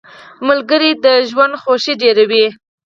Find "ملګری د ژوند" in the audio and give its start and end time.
0.47-1.53